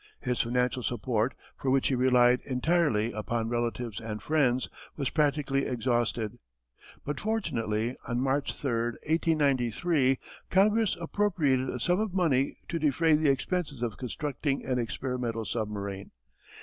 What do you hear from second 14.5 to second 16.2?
an experimental submarine.